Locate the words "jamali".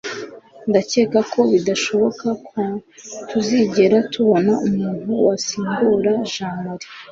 6.33-6.87